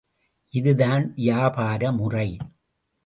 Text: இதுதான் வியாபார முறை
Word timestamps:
இதுதான் 0.53 1.05
வியாபார 1.15 1.91
முறை 1.91 2.27